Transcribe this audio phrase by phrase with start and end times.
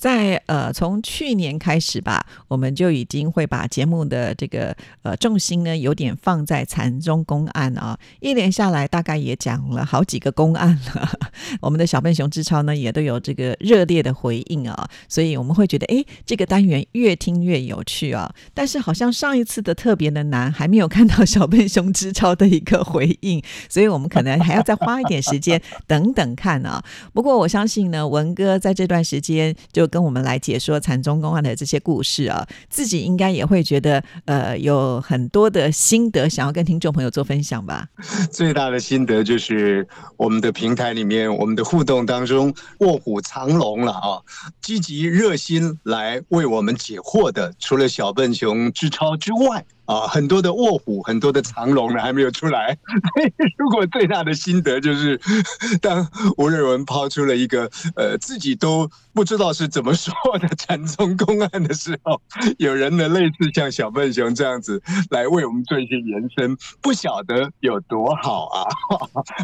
[0.00, 7.98] 在呃，从去年开始吧，我们就已经会把节目的这个呃重心呢，有点放在禅宗公案啊。
[8.20, 11.10] 一连下来，大概也讲了好几个公案了。
[11.60, 14.88] 我们的小笨熊之超呢，也都有这个热烈的回应啊。
[15.06, 18.32] 所以我们会觉得，哎，这个单元越听越有趣啊。
[18.54, 26.82] 但是好像上一次的特别的难，还没有看到小笨熊之超的一个回应，所以我们可能还要再花一点时间等等看啊。
[27.12, 29.89] 不过我相信呢，文哥在这段时间就。
[29.90, 37.86] 跟我们来解说禅宗公案的这些故事啊，自己应该也会觉得呃有很多的心得，想要跟听众朋友做分享吧。
[38.32, 44.22] 最大的心得就是我们的平台里面，我们的互动当中卧虎藏龙了啊！
[44.62, 49.64] 积极热心来为我们解惑的，除了小笨熊之超之外。
[49.90, 52.78] 啊，很多的卧虎，很多的藏龙呢，还没有出来。
[53.58, 55.20] 如果最大的心得就是，
[55.82, 62.22] 当吴瑞文抛出了一个呃自己都不知道是怎么说的禅宗公案的时候，
[62.58, 64.80] 有人呢类似像小笨熊这样子
[65.10, 68.62] 来为我们做一些延伸，不晓得有多好啊！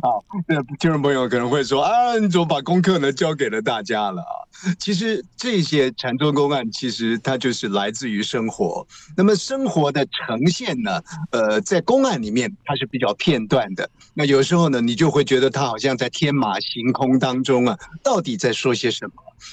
[0.00, 4.45] 好，那听众朋友可能会说啊，你怎么把功课呢交给了大家了啊？
[4.78, 8.86] 其实这些禅宗公案，其实它就是来自于生活。
[9.16, 13.88] 那么生活的呈现呢，呃，在公案里面它是比较片段的。
[14.14, 19.12] 那有时候呢，你就会觉得它好像在天马行空当中啊，到底在说些什么？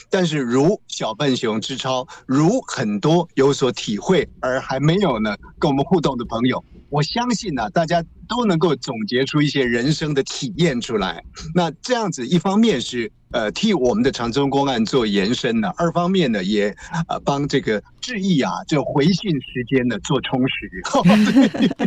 [0.09, 11.23] 但是如小笨熊之超，如很多有所体会而还没有呢跟我们互动的朋友，我相信呢，大家都能够总结出一些人生的体验出来。
[11.53, 13.11] 那这样子，一方面是。
[13.34, 15.67] 呃，替我们的长征公案做延伸呢。
[15.75, 16.67] 二方面呢，也
[17.07, 20.69] 呃帮这个致意啊，这回信时间呢做充实，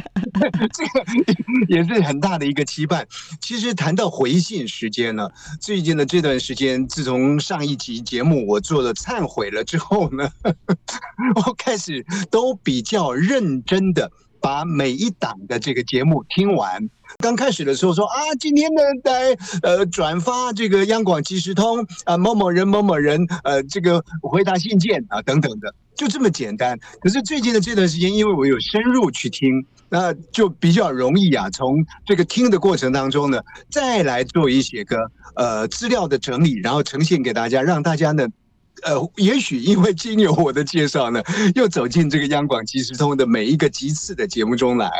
[0.75, 1.05] 这个
[1.69, 3.07] 也是很大的一个期盼。
[3.41, 5.31] 其实谈到回信时间呢，
[5.61, 10.29] 最近的这段时间，自从上一集节目我做了忏悔了之后呢，
[11.47, 14.11] 我开始都比较认真的
[14.41, 16.89] 把每一档的这个节目听完。
[17.19, 26.79] 刚开始的时候说啊，今天呢在呃转发这个央广即时通啊，某某人某某人呃这个回答信件啊等等的，就这么简单。
[27.01, 38.27] 可是最近的这段时间，因为我有深入去听，那就比较容易啊，从这个听的过程当中呢，再来做一些个呃资料的整理，然后呈现给大家，让大家呢
[38.83, 41.23] 呃也许因为经由我的介绍呢，
[41.55, 44.91] 又走进这个央广即时通的每一个集次的节目中来。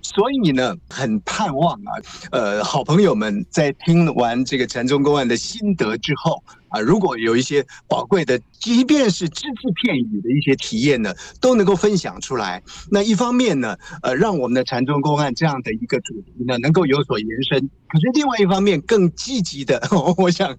[0.00, 1.90] 所以呢，很盼望啊，
[2.30, 6.42] 呃，好朋友们在听完这个禅宗公案的心得之后。
[6.68, 12.62] 啊，如果有一些宝贵的，即便是只字片语的一些体验呢，都能够分享出来。
[12.90, 17.70] 那一方面呢，呃，让我们的禅宗公案这样的一个主题呢，能够有所延伸。
[17.88, 19.80] 可是另外一方面，更积极的，
[20.18, 20.54] 我想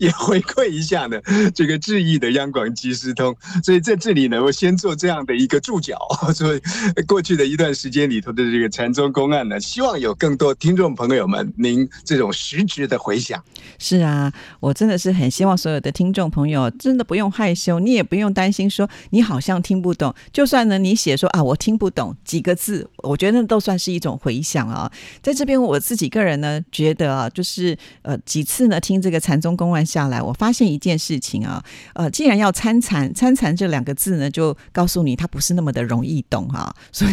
[0.00, 1.20] 也回馈一下呢，
[1.54, 3.36] 这个致意的央广即时通。
[3.62, 5.98] 所以在这里呢，我先做这样的一个注脚。
[6.34, 6.60] 所以
[7.06, 13.42] 过去的一段时间里头的这个禅宗公案呢，希望有更多听众朋友们您这种实质的回响。
[13.78, 15.17] 是啊，我真的是。
[15.18, 20.14] 很希望所有的听众朋友真的不用害羞，你也不用担心说你好像听不懂。
[20.32, 24.90] 就算呢，你写说啊我听不懂几个字，我觉得都算是一种回响啊。
[25.20, 31.62] 在这边我自己个人呢，觉得啊，就是呃几次呢听这个禅宗公案下来，我发现一件事情啊，
[31.94, 36.72] 呃，既然要参禅，参禅这两个字呢，就告诉你它不是那么的容易懂哈。
[36.92, 37.12] 所以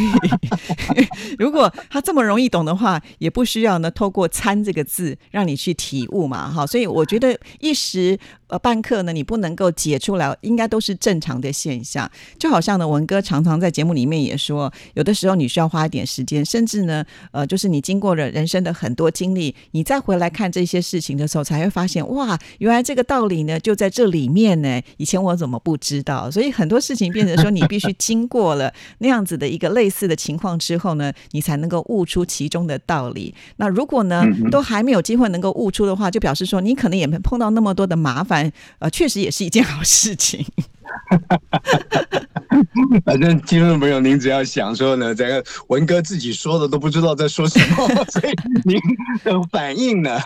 [1.39, 6.67] 如果它这么容易懂的话，也不需要呢透过参这个字让你去体悟嘛哈。
[6.67, 7.94] 所以我觉得一时。
[7.95, 12.09] 时呃，半刻呢，你不能够解出来，应该都是正常的现象。
[12.37, 24.81] 就好像呢，文哥常常在节目里面也说，有的时候你需要花一点时间，甚至呢，呃，就是你经过了人生的很多经历，你再回来看这些事情的时候，才会发现，哇，原来这个道理呢就在这里面呢。
[24.97, 26.29] 以前我怎么不知道？
[26.29, 33.33] 所以很多事情变成说，你必须经过了那样子的一个类似的情况之后呢，你才能够悟出其中的道理。
[33.57, 38.51] 那如果呢，都还没有机会能够悟出的话，就表示说，你可能也没碰到那么多的麻烦。
[38.79, 40.45] 呃，确实也是一件好事情。
[43.05, 48.79] 反正听众朋友，您只要想说呢，这个文哥自己说的都不知道在说什么， 所以您
[49.23, 50.19] 的反应呢，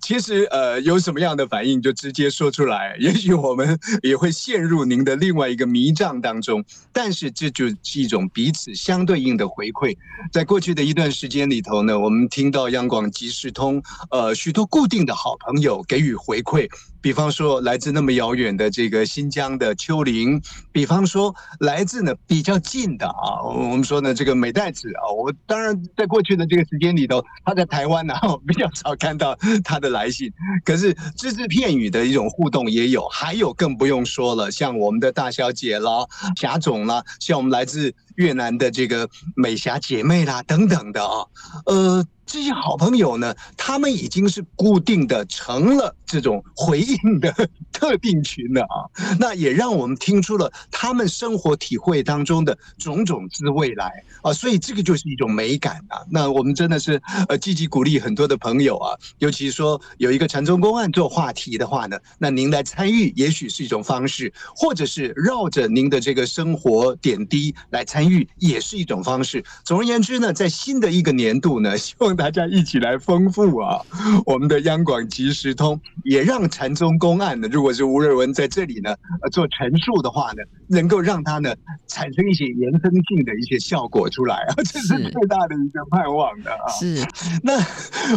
[0.00, 6.64] 其实呃有什么样的反应就直接说出来，也许我们也会陷入您的另外一个迷障当中。
[6.92, 9.96] 但是这就是一种彼此相对应的回馈。
[10.32, 16.68] 在过去的一段时间里头呢，我们听到央广即时通呃许多固定的好朋友给予回馈。
[17.02, 28.14] 比方说，来自那么遥远的这个新疆的丘陵，比方说，来自呢比较近的啊，我们说呢这个美代子啊，我当然在过去的这个时间里头，他在台湾呢
[28.46, 30.30] 比较少看到他的来信，
[30.64, 36.06] 可是只字片语的一种互动也有，还有更不用说了，像我们的大小姐啦、
[36.36, 41.24] 霞总啦，像我们来自越南的这个美霞姐妹啦等等的啊，
[41.66, 42.04] 呃。
[42.32, 47.34] 这些好朋友呢，他们已经是固定的成了这种回应的
[47.72, 48.86] 特定群了啊。
[49.18, 53.90] 那也让我们听出了他们生活体会当中的种种滋味来
[54.22, 54.32] 啊。
[54.32, 55.98] 所以这个就是一种美感啊。
[56.08, 69.44] 那我们真的是呃积极鼓励很多的朋友啊，尤其说有一个禅宗公案做话题的话呢，那您来参与也许是一种方式，或者是绕着您的这个生活点滴来参与也是一种方式。
[69.64, 72.19] 总而言之呢，在新的一个年度呢，希望。
[72.20, 73.80] 大家一起来丰富啊，
[74.26, 81.54] 我们的央广即时通，也让禅宗公案呢，如果是吴瑞文在这里呢，呃，做陈述的话呢，能够让他呢
[81.86, 86.68] 产生一些延伸性的一些效果出来啊，这是最大的一个盼望的啊。
[86.78, 87.02] 是，
[87.42, 87.54] 那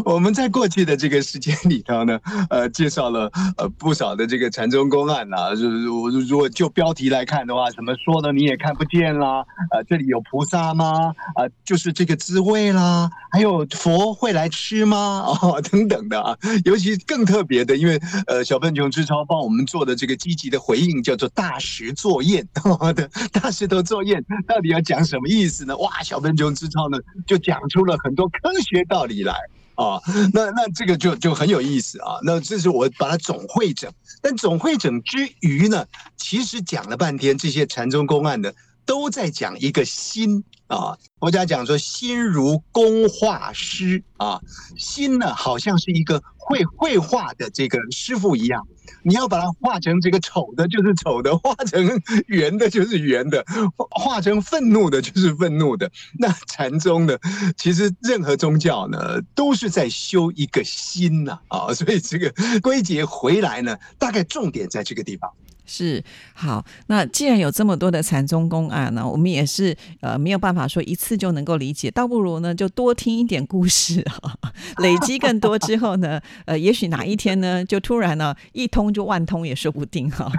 [0.03, 2.19] 我们在过去的这个时间里头呢，
[2.49, 8.33] 呃，介绍了呃不少的这个禅宗公案啊，如如果就标题来看的话，怎么说呢？
[8.33, 11.13] 你也看不见啦，呃，这里有菩萨吗？
[11.35, 13.92] 啊，就是这个滋味啦，还有佛。
[13.93, 15.23] 佛会来吃吗？
[15.41, 16.35] 哦，等等的啊，
[16.65, 25.77] 尤其更特别的，因为呃，小笨熊之超帮我们做的这个积极的回应，叫做大石作宴的 大石头作宴，到底要讲什么意思呢？
[25.77, 26.97] 哇，小笨熊之超呢
[27.27, 29.35] 就讲出了很多科学道理来
[29.75, 30.01] 啊，
[30.33, 32.17] 那那这个就就很有意思啊。
[32.23, 33.91] 那这是我把它总会整，
[34.23, 35.85] 但总会整之余呢，
[36.17, 38.51] 其实讲了半天这些禅宗公案呢，
[38.87, 40.43] 都在讲一个心。
[40.73, 44.41] 啊，佛家讲说心如工画师啊，
[44.77, 48.67] 心呢好像是一个会绘画的这个师傅一样，
[49.03, 53.43] 你要把它画成这个丑的，就是丑的；画成圆的，就是圆的；
[53.91, 55.89] 画成愤怒的，就是愤怒的。
[56.17, 57.17] 那禅宗呢，
[57.55, 65.31] 其实任何宗教呢，都是在修一个心呐啊，所以这个归结回来呢，大概重点在这个地方。
[65.65, 74.35] 是好，那既然有这么多的禅宗公案呢，我们也是呃没有办法说一次就能够理解，倒不如呢就多听一点故事啊，
[74.79, 80.31] 累积更多之后呢， 呃，也许哪一天呢就突然呢一通就万通也说不定哈。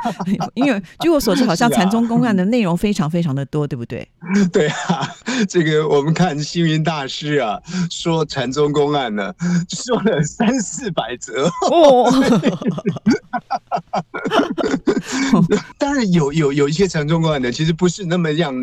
[0.55, 4.07] 因为据我所知，好像禅宗公案的内容非常非常的多，对不对？
[4.53, 5.09] 对啊，
[5.49, 7.61] 这个我们看星云大师啊
[7.91, 9.35] 说禅宗公案呢，
[9.69, 12.11] 说了三四百则哦。
[15.79, 18.55] 当然有有有一些禅宗公案的，其实不是那么样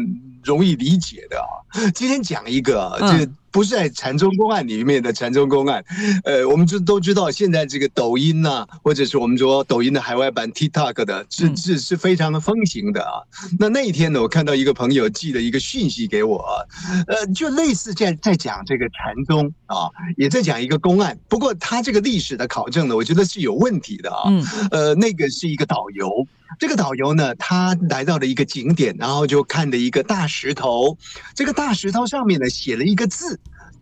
[0.43, 1.91] 容易理解的啊。
[1.93, 3.29] 今天讲一个，这。
[3.53, 5.83] 不是在禅宗公案里面的禅宗公案，
[6.23, 13.19] 呃，我们就都知道，现在这个抖音呐，或者是我们说抖音的海外版 TikTok 的，是是是非常的风行的啊。
[13.59, 16.65] 那那一天呢，我看到一个朋友寄了一个讯息给我，
[17.07, 21.19] 呃，就类似在在讲这个禅宗啊，也在讲一个公案。
[21.27, 24.31] 不过他这个历史的考证呢，我觉得是有问题的啊。
[24.71, 26.25] 呃，那个是一个导游，
[26.57, 30.97] 这个导游呢，他来到了一个景点，然后就看了一个大石头，
[31.35, 33.39] 这个大石头上面呢写了一个字。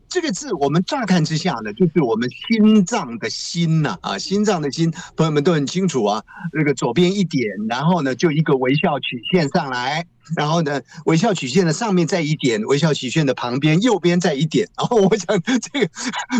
[0.09, 6.23] 这个字我们乍看之下呢，就是我们心脏的心呐啊，心脏的心，朋友们都很清楚啊。
[6.51, 10.05] 那个左边一点，然后呢就一个微笑曲线上来。
[10.35, 14.67] 然后呢，微笑曲线的上面再一点，微笑曲线的旁边右边再一点。
[14.77, 15.89] 然后我想这个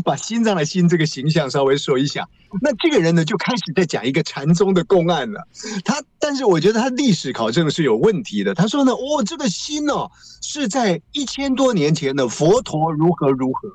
[0.03, 2.27] 把心脏的心这个形象稍微说一下。
[2.61, 5.47] 那这个人呢就开始在讲一个禅宗的公案了。
[5.85, 8.53] 他但是我觉得他历史考证是有问题的。
[8.53, 10.09] 他说呢，哦，这个心哦
[10.41, 13.69] 是在一千多年前的佛陀如何如何。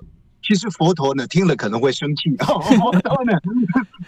[0.46, 2.30] 其实佛陀呢听了可能会生气。
[2.38, 3.32] 佛陀呢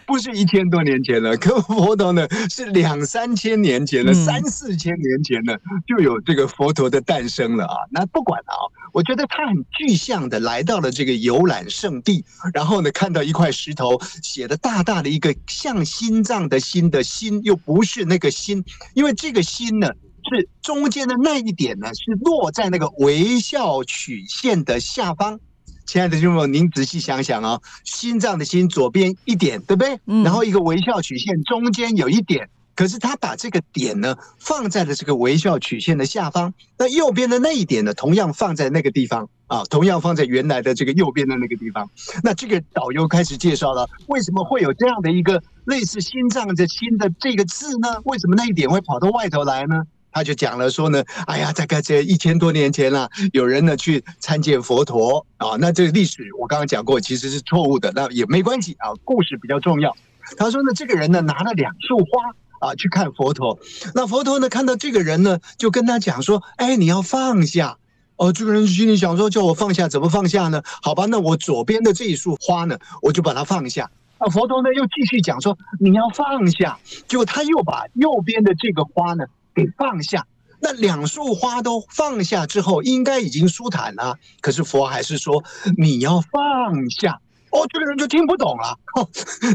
[0.04, 7.76] 不是一千多年前了，可佛陀呢是两三千年前了，三四千年前呢就有这个佛陀的诞生了啊。
[7.90, 18.62] 那不管了啊，我觉得他很具象的来到了这个游览圣地，然后呢看到一块石头写的大大的一个像心脏的心的心，又不是那个心，
[18.92, 19.88] 因为这个心呢
[20.30, 25.40] 是中间的那一点呢是落在那个微笑曲线的下方。
[25.86, 29.98] 亲爱的听众，您仔细想想哦，心脏的心左边一点，对不对？
[30.06, 30.24] 嗯。
[30.24, 41.88] 然后一个微笑曲线中间有一点，可是他把这个点呢放在了这个微笑曲线的下方，那右边的那一点呢，同样放在那个地方啊，同样放在原来的这个右边的那个地方。
[42.24, 47.88] 那这个导游开始介绍了，为什么会有这样的一个类似心脏的心的这个字呢？
[48.04, 49.84] 为什么那一点会跑到外头来呢？
[50.16, 59.94] 他就讲了说呢，哎呀，大概这一千多年前了，有人呢去参见佛陀啊，那这个历史我刚刚讲过，其实是错误的，那也没关系啊，故事比较重要。
[60.38, 63.58] 他说呢，这个人呢拿了两束花啊去看佛陀，
[63.94, 67.76] 那佛陀呢看到这个人呢，就跟他讲说，哎，你要放下
[68.16, 68.32] 哦。
[68.32, 70.62] 这个人心里想说，叫我放下，怎么放下呢？
[70.80, 73.90] 好吧，那我左边的这一束花呢，我就把它放下。
[74.18, 79.26] 那佛陀呢又继续讲说，你要放下，结果他又把右边的这个花呢。
[79.56, 80.26] 给放下，
[80.60, 84.18] 那两束花都放下之后，应该已经舒坦了。
[84.42, 85.42] 可是佛还是说
[85.78, 87.18] 你要放下。
[87.52, 88.78] 哦，这个人就听不懂了。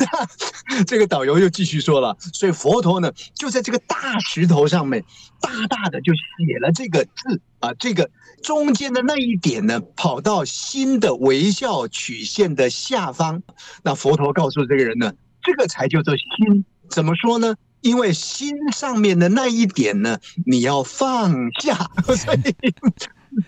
[0.88, 5.06] 这个导游又继续说了，所以佛陀呢就在这个大石头上面
[5.40, 8.10] 大大的就写了这个字啊，这个
[8.42, 13.44] 中间的那一点呢跑到心的微笑曲线的下方。
[13.84, 16.66] 那佛陀告诉这个人呢，这个才叫做心。
[16.90, 17.54] 怎么说呢？
[17.82, 21.76] 因为心上面的那一点呢，你要放下，
[22.16, 22.56] 所以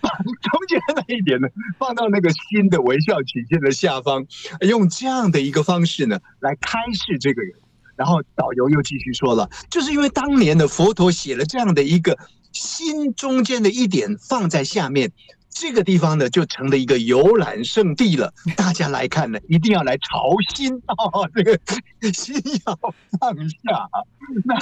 [0.02, 1.48] 把中间的那一点呢，
[1.78, 4.26] 放到那个心的微笑曲线的下方，
[4.62, 7.54] 用这样的一个方式呢，来开示这个人。
[7.96, 12.18] 然后导游又继续说了，就是因为当年的佛陀写了这样的一个
[12.52, 15.12] 心中间的一点放在下面。
[15.54, 18.34] 这个地方呢，就成了一个游览胜地了。
[18.58, 21.58] 大家来看呢，一定要来朝心哦，这个
[22.14, 22.76] 心要
[23.20, 23.90] 放下。
[24.46, 24.56] 那。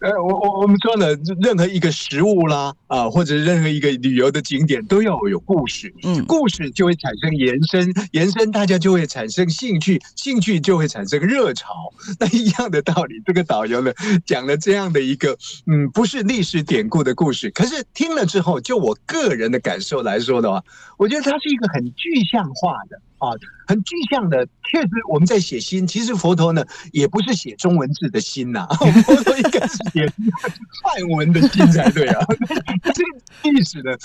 [0.00, 1.06] 呃，我我我们说呢，
[1.40, 5.92] 任何一个食物啦，啊，或者任何一个旅游的景点，都要有故事。
[6.02, 11.72] 嗯，故事就会产生延伸，延伸大家就会产生兴趣，兴趣就会产生热潮。
[12.18, 13.92] 那一样的道理，这个导游呢
[14.24, 20.62] 讲了这样的一个，嗯，不是历史典故的故事，可是听了之后，就我个人的感受来说的话，
[20.96, 23.00] 我觉得它是一个很具象化的。
[23.18, 23.30] 啊，
[23.66, 28.66] 很具象的，确实我们在写心，其实佛陀呢也不是写中文字的心呐，
[29.04, 30.06] 佛陀应该是写
[30.82, 32.24] 梵文的心才对啊。
[32.94, 33.96] 这个历史呢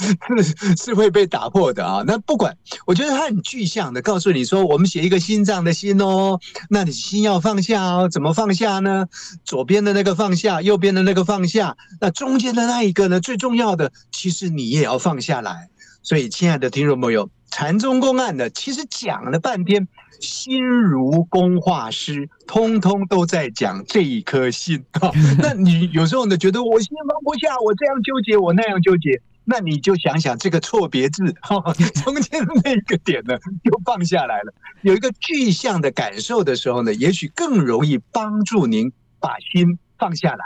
[0.41, 2.03] 是是会被打破的啊。
[2.07, 6.39] 那不管，我觉得他很具象的告诉你说，我们写一个心脏的心哦，
[6.69, 9.07] 那你心要放下哦，怎么放下呢？
[9.43, 13.19] 左边的那个放下，右边的那个放下，那中间的那一个呢？
[13.19, 15.69] 最重要的，其实你也要放下来。
[16.03, 17.29] 所以，亲爱的听众朋友。
[17.51, 19.87] 禅宗公案呢，其实讲了半天，
[20.19, 24.83] 心如工画师，通通都在讲这一颗心。
[25.37, 31.23] 那你有时候呢，觉得我心放不下，我这样纠结，我那样纠结，那你就想想这个错别字，
[32.03, 34.53] 中间那个点呢，就放下来了。
[34.81, 39.77] 有一个具象的感受的时候呢，也许更容易帮助您把心。
[40.01, 40.43] 放下来，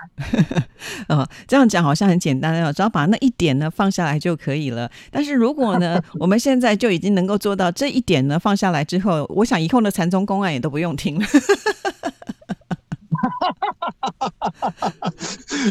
[1.07, 4.91] 哦，这样讲好像很简单哦，只要把那一点呢放下来就可以了。
[5.09, 11.25] 但是如果呢， 我们现在就已经能够做到这一点呢放下来之后，我想以后的禅宗公案也都不用听了。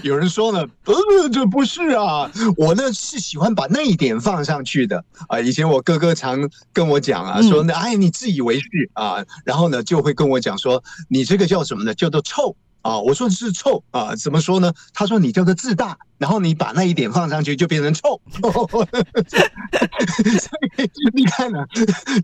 [0.03, 5.39] 有人说呢，呃，这不是啊，我呢是喜欢把那一点放上去的啊。
[5.39, 11.93] 以前我哥哥常跟我讲啊，说那，哎，你自以为是啊，然后呢就会跟我讲说，你这个叫什么呢？
[11.95, 12.57] 叫做臭。
[12.85, 14.73] 啊，我说的是臭啊，怎么说呢？
[14.93, 15.97] 他说你叫做自大。
[16.17, 18.19] 然后你把那一点放上去，就变成臭。
[21.13, 21.59] 你看呢，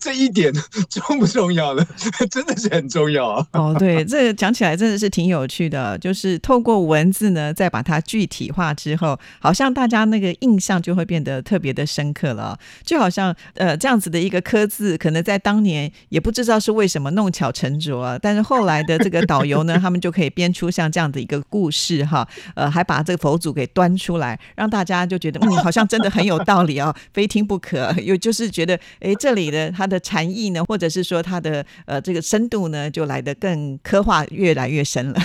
[0.00, 0.50] 这一点
[0.88, 1.84] 重不重要呢？
[2.30, 3.46] 真的是很重要啊！
[3.52, 5.98] 哦，对，这讲起来真的是挺有趣的。
[5.98, 12.56] 就是透过文字呢，再把它具体化之后，好像大家那个印象就会变得特别的深刻了。
[12.84, 27.94] 就好像呃这样子的一个刻字，可能在当年也不知道是为什么弄巧成拙，但是后来的这个导游呢，他们就可以编出像这样的一个故事哈，呃，还把这个佛祖给端出来，让大家就觉得嗯，好像真的很有道理哦，非听不可。
[28.02, 35.20] 又就是觉得，哎，这里的它的禅意呢，或者是说它的呃这个深度呢，就来得更刻画越来越深了。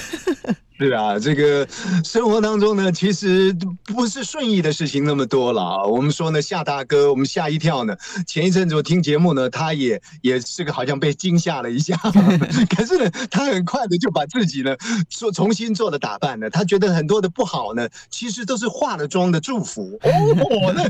[0.80, 1.66] 是啊，这个
[2.04, 3.56] 生活当中呢，其实
[3.86, 5.84] 不是顺意的事情那么多了啊。
[5.86, 7.96] 我们说呢，夏大哥，我们吓一跳呢。
[8.28, 11.96] 前一阵子我听节目呢，他也也是个好像被惊吓了一下，
[12.76, 14.76] 可是呢，他很快的就把自己呢
[15.10, 16.50] 做重新做了打扮呢。
[16.50, 19.98] 他觉得很多的不好呢，其实都是化了妆的祝福。
[20.04, 20.84] 哦，那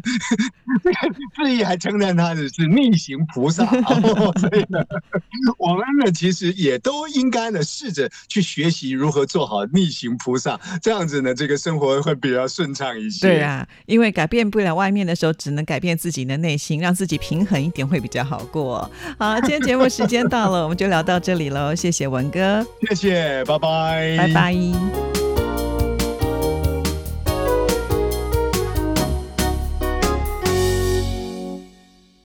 [1.36, 3.64] 志毅还称赞他的是逆行菩萨。
[4.42, 4.84] 所以呢，
[5.60, 9.64] 我们呢其实也都应该呢试着去学习如何做好。
[9.76, 13.28] 逆行菩萨这样子呢，这个生活会比较顺畅一些。
[13.28, 18.90] 对啊，因为改变不了外面的时候，只能改变自己的内心，让自己平衡一点会比较好过。
[19.20, 25.25] 好，今天节目时间到了，我们就聊到这里喽，谢谢文哥，谢谢，拜拜，拜拜。